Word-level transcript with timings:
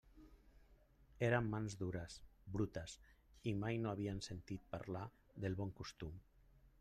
Eren 1.25 1.49
mans 1.49 1.75
dures, 1.81 2.15
brutes, 2.55 2.95
i 3.51 3.55
mai 3.65 3.79
no 3.83 3.91
havien 3.91 4.25
sentit 4.29 4.65
parlar 4.75 5.07
del 5.45 5.59
bon 5.61 5.75
costum. 5.83 6.19